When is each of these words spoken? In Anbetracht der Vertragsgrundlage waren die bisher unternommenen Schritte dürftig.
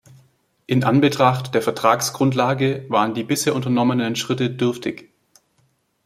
In 0.65 0.83
Anbetracht 0.83 1.53
der 1.53 1.61
Vertragsgrundlage 1.61 2.85
waren 2.89 3.13
die 3.13 3.23
bisher 3.23 3.53
unternommenen 3.53 4.15
Schritte 4.15 4.49
dürftig. 4.49 5.11